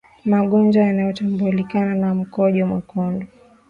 Magonjwa 0.25 0.83
yanayotambulika 0.83 1.79
kwa 1.99 2.15
mkojo 2.15 2.67
mwekundu 2.67 3.27